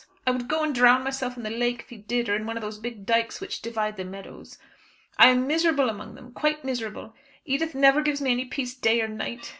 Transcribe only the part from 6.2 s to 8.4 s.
quite miserable. Edith never gives me